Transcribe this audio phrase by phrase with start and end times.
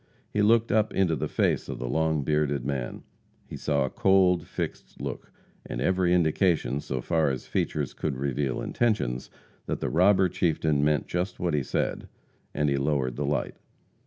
[0.33, 3.03] He looked up into the face of the long bearded man.
[3.45, 5.31] He saw a cold, fixed look,
[5.63, 9.29] and every indication, so far as features could reveal intentions,
[9.67, 12.07] that the robber chieftain meant just what he said,
[12.51, 13.57] and he lowered the light.